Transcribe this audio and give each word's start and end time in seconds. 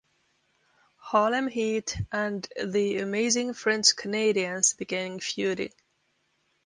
Harlem 0.97 1.45
Heat 1.47 1.95
and 2.11 2.47
The 2.57 2.97
Amazing 3.01 3.53
French 3.53 3.95
Canadians 3.95 4.73
began 4.73 5.19
feuding. 5.19 5.73